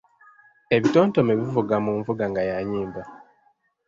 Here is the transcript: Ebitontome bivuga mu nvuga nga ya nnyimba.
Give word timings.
Ebitontome 0.75 1.33
bivuga 1.39 1.75
mu 1.85 1.91
nvuga 1.99 2.23
nga 2.31 2.41
ya 2.49 2.57
nnyimba. 2.63 3.01